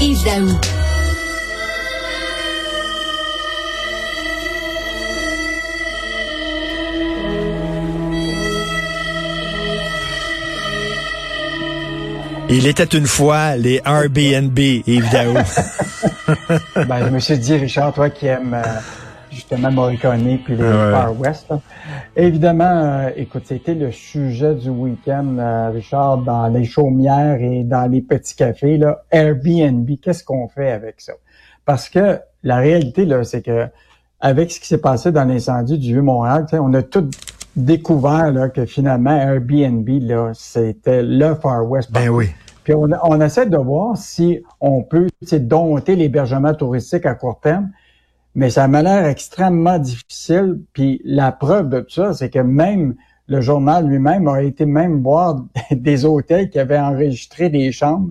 [0.00, 0.48] Yves Daou.
[12.48, 15.34] Il était une fois les Airbnb, Yves Daou.
[16.86, 18.80] ben, je me suis dit, Richard, toi qui aimes euh,
[19.38, 21.46] justement Morricone puis les Far West,
[22.16, 27.88] évidemment, euh, écoute, c'était le sujet du week-end, euh, Richard, dans les chaumières et dans
[27.88, 31.12] les petits cafés, là, Airbnb, qu'est-ce qu'on fait avec ça?
[31.64, 33.68] Parce que la réalité, là, c'est que
[34.20, 37.08] avec ce qui s'est passé dans l'incendie du Vieux-Montréal, on a tout
[37.54, 41.92] découvert là, que finalement Airbnb, là, c'était le Far West.
[41.92, 42.26] Ben oui.
[42.64, 47.70] Puis on, on, essaie de voir si on peut dompter l'hébergement touristique à court terme,
[48.34, 50.60] mais ça m'a l'air extrêmement difficile.
[50.72, 52.94] Puis la preuve de tout ça, c'est que même
[53.26, 58.10] le journal lui-même a été même voir des hôtels qui avaient enregistré des chambres,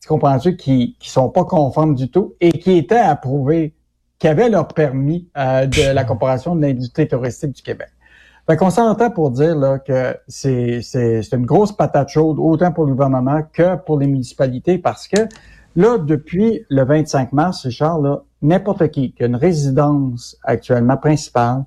[0.00, 3.74] tu comprends-tu, qui qui sont pas conformes du tout et qui étaient approuvés,
[4.18, 7.88] qui avaient leur permis euh, de la Corporation de l'industrie touristique du Québec.
[8.48, 10.80] Fait qu'on s'entend pour dire là, que c'est
[11.32, 15.18] une grosse patate chaude, autant pour le gouvernement que pour les municipalités, parce que
[15.78, 21.64] là, depuis le 25 mars, Richard, là, n'importe qui qui a une résidence actuellement principale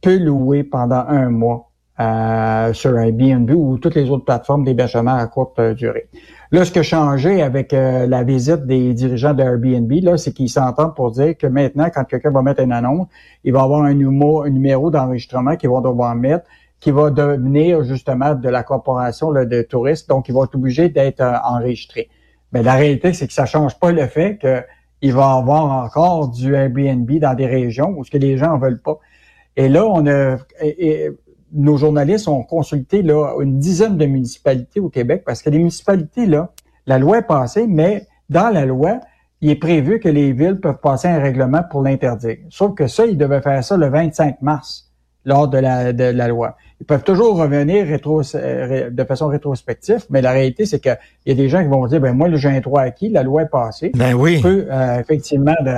[0.00, 5.26] peut louer pendant un mois euh, sur Airbnb ou toutes les autres plateformes d'hébergement à
[5.28, 6.08] courte euh, durée.
[6.50, 10.32] Là, ce qui a changé avec euh, la visite des dirigeants de Airbnb, là, c'est
[10.32, 13.06] qu'ils s'entendent pour dire que maintenant, quand quelqu'un va mettre une annonce,
[13.44, 16.46] il va avoir un numéro, d'enregistrement qu'il va devoir mettre,
[16.80, 21.22] qui va devenir justement de la corporation de touristes, donc il va être obligé d'être
[21.44, 22.08] enregistré.
[22.52, 26.28] Mais la réalité, c'est que ça change pas le fait qu'il va y avoir encore
[26.28, 28.98] du Airbnb dans des régions où ce que les gens en veulent pas.
[29.56, 30.36] Et là, on a,
[31.52, 36.26] nos journalistes ont consulté là, une dizaine de municipalités au Québec parce que les municipalités,
[36.26, 36.52] là,
[36.86, 39.00] la loi est passée, mais dans la loi,
[39.40, 42.38] il est prévu que les villes peuvent passer un règlement pour l'interdire.
[42.48, 44.92] Sauf que ça, ils devaient faire ça le 25 mars
[45.24, 46.56] lors de la, de la loi.
[46.82, 51.30] Ils peuvent toujours revenir rétro, euh, de façon rétrospective, mais la réalité, c'est qu'il y
[51.30, 53.48] a des gens qui vont dire, ben moi, j'ai un droit acquis, la loi est
[53.48, 53.92] passée.
[53.94, 54.40] Ben oui.
[54.40, 55.72] Peut, euh, effectivement, de,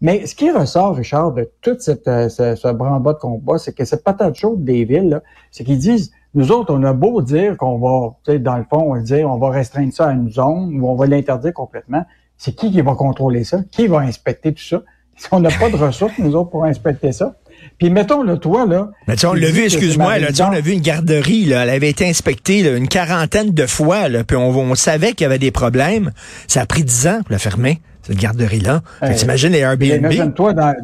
[0.00, 3.72] mais ce qui ressort, Richard, de toute cette, euh, ce, ce branle-bas de combat, c'est
[3.72, 5.22] que cette patate chaude des villes,
[5.52, 8.64] c'est qu'ils disent, nous autres, on a beau dire qu'on va, tu sais, dans le
[8.64, 11.54] fond, on va dire, on va restreindre ça à une zone ou on va l'interdire
[11.54, 12.04] complètement.
[12.38, 13.60] C'est qui qui va contrôler ça?
[13.70, 14.82] Qui va inspecter tout ça?
[15.16, 17.36] Si on n'a pas de ressources, nous autres, pour inspecter ça.
[17.78, 18.90] Puis mettons le toi là.
[19.08, 22.08] Mais on l'a vu, excuse-moi, là, on a vu une garderie là, elle avait été
[22.08, 25.50] inspectée là, une quarantaine de fois là, puis on, on savait qu'il y avait des
[25.50, 26.12] problèmes.
[26.46, 28.82] Ça a pris dix ans pour la fermer cette garderie-là.
[29.02, 29.96] Hey, T'imagines les Airbnb?
[29.96, 30.74] Imagine-toi dans...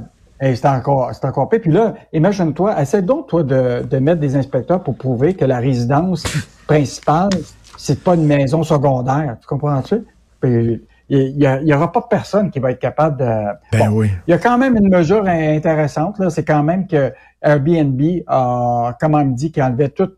[0.40, 1.60] c'est encore, c'est encore pire.
[1.60, 5.58] Puis là, imagine-toi, essaie donc, toi, de, de mettre des inspecteurs pour prouver que la
[5.58, 6.24] résidence
[6.66, 7.30] principale,
[7.76, 9.36] c'est pas une maison secondaire.
[9.40, 10.02] Tu comprends-tu?
[11.10, 13.76] Il y, aura pas personne qui va être capable de.
[13.76, 14.10] Ben oui.
[14.28, 17.12] Il y a quand même une mesure intéressante là, c'est quand même que
[17.42, 20.16] Airbnb a quand même dit qu'il enlevait toutes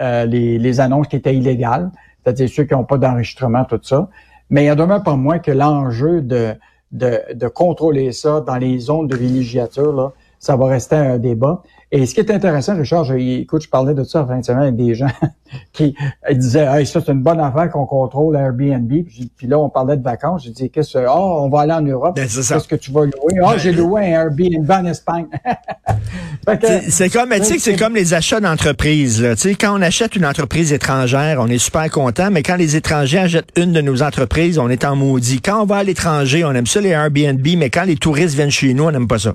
[0.00, 1.90] euh, les, les, annonces qui étaient illégales,
[2.22, 4.08] c'est-à-dire ceux qui n'ont pas d'enregistrement, tout ça.
[4.50, 6.54] Mais il y a demain pas moins que l'enjeu de,
[6.90, 10.12] de, de, contrôler ça dans les zones de villégiature, là,
[10.46, 11.62] ça va rester un débat.
[11.92, 14.44] Et ce qui est intéressant, Richard, je, écoute, je parlais de ça en fin de
[14.44, 15.06] semaine avec des gens
[15.72, 15.94] qui
[16.32, 18.88] disaient hey, ça, c'est une bonne affaire qu'on contrôle Airbnb.
[18.88, 20.44] Puis, puis, là, on parlait de vacances.
[20.44, 22.16] J'ai dit qu'est-ce que oh, on va aller en Europe.
[22.16, 23.40] Ben, qu'est-ce que tu vas louer?
[23.42, 25.26] Ah, oh, j'ai loué un Airbnb en Espagne.
[26.88, 29.24] c'est comme, tu sais, c'est comme les achats d'entreprises.
[29.32, 32.76] Tu sais, quand on achète une entreprise étrangère, on est super content, mais quand les
[32.76, 35.40] étrangers achètent une de nos entreprises, on est en maudit.
[35.40, 38.50] Quand on va à l'étranger, on aime ça les Airbnb, mais quand les touristes viennent
[38.50, 39.34] chez nous, on n'aime pas ça.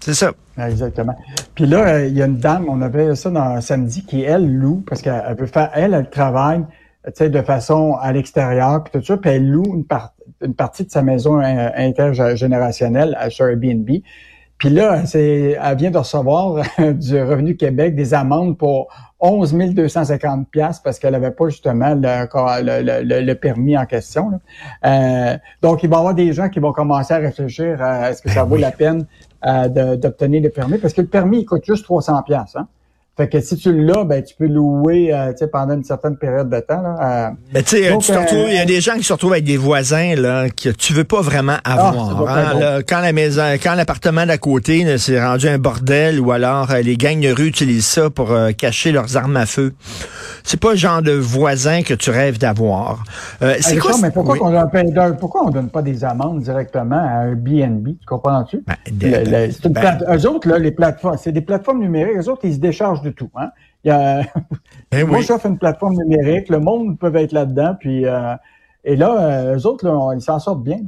[0.00, 0.32] C'est ça.
[0.58, 1.14] Exactement.
[1.54, 4.50] Puis là, euh, il y a une dame, on avait ça dans samedi, qui, elle,
[4.50, 6.64] loue, parce qu'elle veut faire, elle, elle travaille,
[7.04, 9.84] tu sais, de façon à l'extérieur, puis tout ça, puis elle loue
[10.42, 13.88] une, partie de sa maison intergénérationnelle sur Airbnb.
[14.60, 18.88] Puis là, c'est, elle vient de recevoir du Revenu Québec des amendes pour
[19.18, 24.38] 11 250 pièces parce qu'elle n'avait pas justement le, le, permis en question.
[24.84, 28.20] Euh, donc, il va y avoir des gens qui vont commencer à réfléchir à est-ce
[28.20, 29.06] que ça ben vaut la peine
[29.46, 32.54] euh, d'obtenir le permis parce que le permis il coûte juste 300 pièces.
[32.54, 32.68] Hein?
[33.20, 36.58] Fait que si tu l'as, ben tu peux louer euh, pendant une certaine période de
[36.60, 36.80] temps.
[36.80, 37.30] Là, euh.
[37.52, 37.92] Mais tu sais,
[38.48, 41.04] il y a des gens qui se retrouvent avec des voisins là que tu veux
[41.04, 42.28] pas vraiment ah, avoir.
[42.30, 46.80] hein, quand la maison, quand l'appartement d'à côté s'est rendu un bordel ou alors euh,
[46.80, 49.74] les gangs de rue utilisent ça pour cacher leurs armes à feu.
[50.44, 53.04] C'est pas le genre de voisin que tu rêves d'avoir.
[53.60, 57.86] c'est quoi mais pourquoi, on donne, pourquoi on donne pas des amendes directement à Airbnb?
[57.86, 58.62] Tu comprends-tu?
[58.66, 59.24] Ben,
[59.70, 63.02] ben eux autres, là, les plateformes, c'est des plateformes numériques, eux autres, ils se déchargent
[63.02, 63.30] de tout.
[63.36, 63.50] Hein?
[63.84, 64.22] Il y a...
[64.90, 68.34] Ben moi, j'offre une plateforme numérique, le monde peut être là-dedans, puis euh,
[68.84, 70.80] Et là, eux autres, ils s'en sortent bien.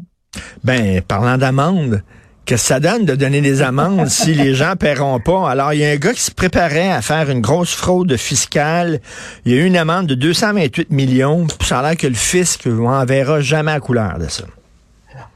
[0.64, 2.02] Ben, parlant d'amende,
[2.46, 5.48] que ça donne de donner des amendes si les gens paieront pas.
[5.48, 9.00] Alors, il y a un gars qui se préparait à faire une grosse fraude fiscale.
[9.44, 12.66] Il y a eu une amende de 228 millions, ça a l'air que le fisc
[12.66, 14.44] n'en verra jamais à couleur de ça.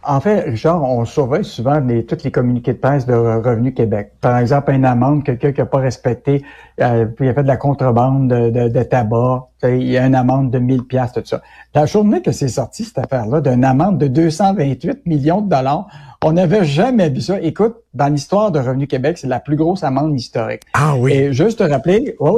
[0.09, 4.13] En fait, Richard, on surveille souvent les, tous les communiqués de presse de Revenu Québec.
[4.21, 6.45] Par exemple, une amende, quelqu'un qui n'a pas respecté,
[6.81, 10.53] euh, il a fait de la contrebande de, de, tabac, il y a une amende
[10.53, 11.43] de 1000 pièces tout ça.
[11.75, 15.89] La journée que c'est sorti, cette affaire-là, d'une amende de 228 millions de dollars,
[16.25, 17.41] on n'avait jamais vu ça.
[17.41, 20.63] Écoute, dans l'histoire de Revenu Québec, c'est la plus grosse amende historique.
[20.75, 21.15] Ah oui.
[21.15, 22.31] Et juste te rappeler, oui,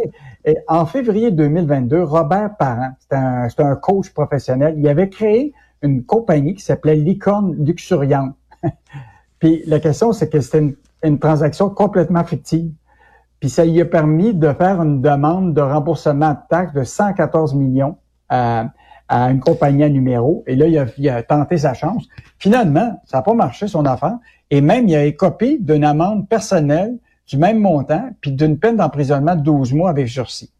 [0.47, 0.55] oui.
[0.69, 6.55] en février 2022, Robert Parent, c'est un, un coach professionnel, il avait créé une compagnie
[6.55, 8.35] qui s'appelait Licorne Luxuriante.
[9.39, 12.73] Puis la question, c'est que c'était une, transaction complètement fictive.
[13.41, 17.55] Puis ça lui a permis de faire une demande de remboursement de taxes de 114
[17.55, 17.97] millions
[18.29, 18.71] à,
[19.09, 20.43] une compagnie à numéro.
[20.47, 22.09] Et là, il a, tenté sa chance.
[22.39, 24.19] Finalement, ça n'a pas marché, son affaire.
[24.51, 29.37] Et même, il a écopé d'une amende personnelle du même montant, puis d'une peine d'emprisonnement
[29.37, 30.51] de 12 mois avec sursis.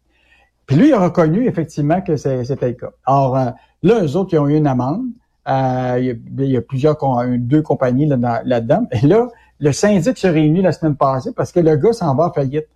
[0.69, 2.91] Puis lui, il a reconnu effectivement que c'était le cas.
[3.09, 3.51] Euh,
[3.83, 5.05] là, eux autres, ils ont eu une amende.
[5.47, 5.97] Euh,
[6.37, 6.97] il, y a, plusieurs,
[7.37, 8.87] deux compagnies là-dedans.
[8.91, 9.27] et là,
[9.59, 12.67] le syndic se réunit la semaine passée parce que le gars s'en va en faillite.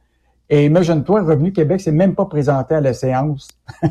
[0.49, 3.47] Et imagine-toi, Revenu Québec s'est même pas présenté à la séance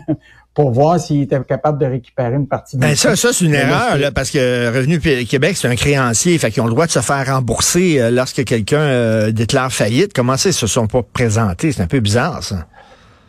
[0.55, 2.76] pour voir s'il était capable de récupérer une partie.
[2.76, 6.50] Ben ça, ça c'est une erreur là, parce que Revenu Québec c'est un créancier, fait
[6.50, 10.12] qu'ils ont le droit de se faire rembourser euh, lorsque quelqu'un déclare faillite.
[10.12, 11.73] Comment ça, ils se sont pas présentés?
[11.73, 12.67] C'est un peu bizarre ça.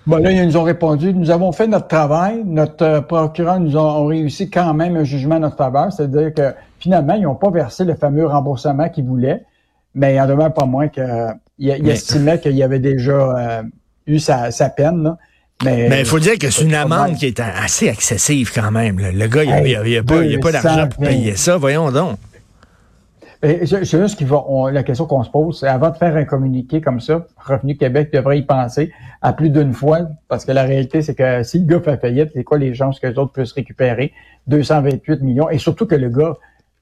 [0.06, 3.78] Bon, là, ils nous ont répondu, nous avons fait notre travail, notre euh, procureur nous
[3.78, 7.50] a, réussi quand même un jugement à notre faveur, c'est-à-dire que finalement, ils n'ont pas
[7.50, 9.44] versé le fameux remboursement qu'ils voulaient,
[9.96, 11.06] mais il en demeure pas moins qu'il
[11.58, 13.64] il estimait qu'il y avait déjà euh,
[14.06, 15.04] eu sa, peine.
[15.04, 15.18] Là.
[15.64, 19.00] Mais il faut dire que c'est une amende qui est assez excessive quand même.
[19.00, 22.18] Le gars, il n'y a, pas, d'argent pour payer ça, voyons donc.
[23.44, 26.80] C'est juste qu'il va, la question qu'on se pose, c'est avant de faire un communiqué
[26.80, 30.00] comme ça, Revenu Québec devrait y penser à plus d'une fois,
[30.30, 33.02] parce que la réalité, c'est que si le gars fait faillite, c'est quoi les chances
[33.02, 34.14] que les autres puissent récupérer
[34.48, 36.36] 228 millions, et surtout que le gars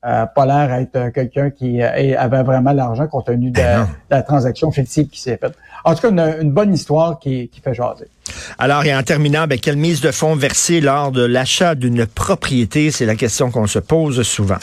[0.04, 4.22] n'a pas l'air être quelqu'un qui euh, avait vraiment l'argent compte tenu de, ben la
[4.22, 5.54] transaction fictive qui s'est faite.
[5.84, 8.06] En tout cas, une, bonne histoire qui, qui, fait jaser.
[8.60, 12.92] Alors, et en terminant, ben, quelle mise de fonds versée lors de l'achat d'une propriété?
[12.92, 14.60] C'est la question qu'on se pose souvent.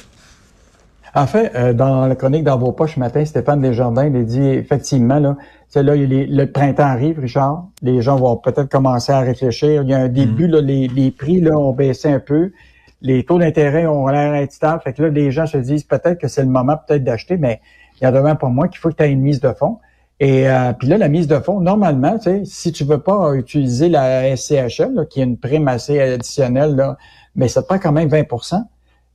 [1.14, 4.22] En fait, euh, dans la chronique dans vos poches ce matin, Stéphane Desjardins il a
[4.22, 5.37] dit effectivement, là,
[5.75, 7.66] là, le printemps arrive, Richard.
[7.82, 9.82] Les gens vont peut-être commencer à réfléchir.
[9.82, 10.50] Il y a un début, mm.
[10.50, 12.52] là, les, prix là, ont baissé un peu.
[13.00, 14.82] Les taux d'intérêt ont l'air être stables.
[14.82, 17.60] Fait que là, les gens se disent peut-être que c'est le moment peut-être d'acheter, mais
[18.00, 19.78] il y a devant pour moi qu'il faut que tu aies une mise de fonds.
[20.20, 23.34] Et euh, puis là, la mise de fonds, normalement, tu sais, si tu veux pas
[23.34, 26.96] utiliser la SCHL, qui est une prime assez additionnelle, là,
[27.37, 28.25] mais ça te prend quand même 20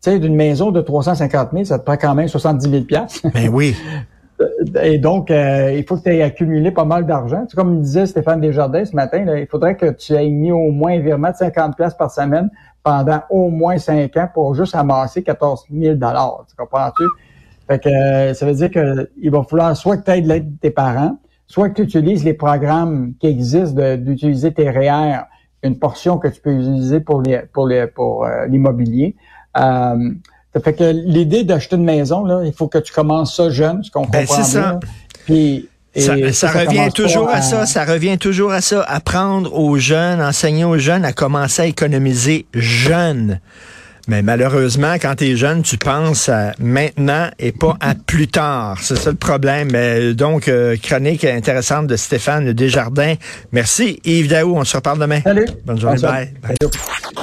[0.04, 2.84] tu sais, d'une maison de 350 000, ça te prend quand même 70 000
[3.34, 3.74] Ben oui.
[4.82, 7.46] Et donc, euh, il faut que tu aies accumulé pas mal d'argent.
[7.46, 10.94] Tu comme disait Stéphane Desjardins ce matin, il faudrait que tu aies mis au moins
[10.94, 12.50] un virement de 50 par semaine
[12.84, 17.04] pendant au moins 5 ans pour juste amasser 14 000 Tu comprends-tu?
[17.68, 20.54] Fait que euh, ça veut dire que il va falloir soit que tu aides l'aide
[20.56, 21.18] de tes parents,
[21.48, 25.22] soit que tu utilises les programmes qui existent d'utiliser tes REER,
[25.64, 29.16] une portion que tu peux utiliser pour les pour les pour euh, l'immobilier.
[29.58, 30.12] Euh,
[30.54, 33.83] ça fait que l'idée d'acheter une maison, là, il faut que tu commences ça jeune,
[33.83, 34.80] ce qu'on ben, comprend ça.
[35.26, 37.42] Puis ça, revient toujours à...
[37.42, 41.66] ça, ça revient toujours à ça, apprendre aux jeunes, enseigner aux jeunes à commencer à
[41.66, 43.40] économiser jeunes.
[44.07, 48.78] Mais malheureusement, quand tu es jeune, tu penses à maintenant et pas à plus tard.
[48.81, 49.72] C'est ça le problème.
[50.14, 53.14] Donc, euh, chronique intéressante de Stéphane Desjardins.
[53.54, 54.57] Merci Yves Daou.
[54.57, 55.22] On se reparle demain.
[55.24, 55.45] Salut.
[55.66, 56.02] Bonne journée.
[56.02, 56.33] bye.